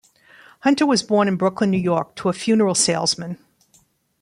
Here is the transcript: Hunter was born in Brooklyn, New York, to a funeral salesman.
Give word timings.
Hunter 0.61 0.87
was 0.87 1.03
born 1.03 1.27
in 1.27 1.35
Brooklyn, 1.35 1.69
New 1.69 1.77
York, 1.77 2.15
to 2.15 2.29
a 2.29 2.33
funeral 2.33 2.73
salesman. 2.73 3.37